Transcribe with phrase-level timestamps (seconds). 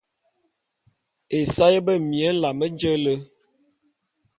[1.37, 3.13] Esaé bemie nlame nje le.